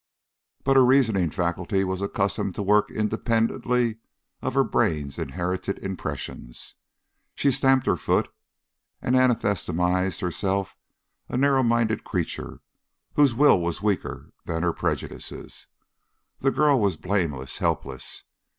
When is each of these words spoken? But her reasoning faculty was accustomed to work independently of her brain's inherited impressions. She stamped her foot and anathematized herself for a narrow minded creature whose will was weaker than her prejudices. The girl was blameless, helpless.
But 0.63 0.77
her 0.77 0.83
reasoning 0.83 1.29
faculty 1.29 1.83
was 1.83 2.01
accustomed 2.01 2.55
to 2.55 2.63
work 2.63 2.89
independently 2.89 3.97
of 4.41 4.55
her 4.55 4.63
brain's 4.63 5.19
inherited 5.19 5.77
impressions. 5.77 6.73
She 7.35 7.51
stamped 7.51 7.85
her 7.85 7.97
foot 7.97 8.27
and 8.99 9.15
anathematized 9.15 10.19
herself 10.21 10.75
for 11.27 11.35
a 11.35 11.37
narrow 11.37 11.61
minded 11.61 12.03
creature 12.03 12.61
whose 13.13 13.35
will 13.35 13.59
was 13.61 13.83
weaker 13.83 14.31
than 14.45 14.63
her 14.63 14.73
prejudices. 14.73 15.67
The 16.39 16.49
girl 16.49 16.81
was 16.81 16.97
blameless, 16.97 17.59
helpless. 17.59 18.23